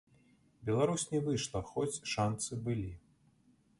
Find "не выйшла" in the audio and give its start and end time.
1.13-1.61